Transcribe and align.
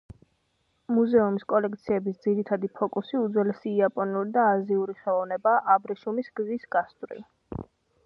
მუზეუმის 0.95 1.45
კოლექციების 1.53 2.15
ძირითადი 2.27 2.71
ფოკუსი 2.79 3.21
უძველესი 3.21 3.75
იაპონური 3.75 4.35
და 4.41 4.49
აზიური 4.57 4.99
ხელოვნებაა 5.05 5.65
აბრეშუმის 5.77 6.37
გზის 6.41 6.71
გასწვრივ. 6.79 7.67